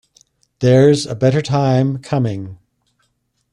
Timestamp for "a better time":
1.05-1.99